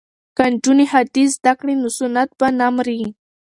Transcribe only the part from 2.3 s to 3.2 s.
به نه مري.